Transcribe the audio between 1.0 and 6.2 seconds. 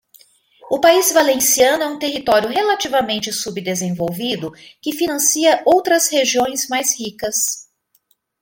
Valenciano é um território relativamente subdesenvolvido que financia outras